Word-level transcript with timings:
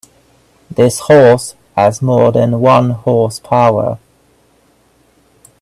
This 0.71 0.97
horse 1.01 1.53
has 1.75 2.01
more 2.01 2.31
than 2.31 2.59
one 2.59 2.89
horse 2.89 3.37
power. 3.39 3.99